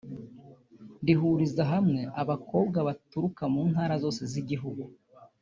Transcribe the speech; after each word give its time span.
rihuriza 1.05 1.63
hamwe 1.73 2.01
abakobwa 2.21 2.79
baturuka 2.87 3.43
mu 3.53 3.61
Ntara 3.71 3.95
zose 4.03 4.21
zigize 4.31 4.39
igihugu 4.43 4.83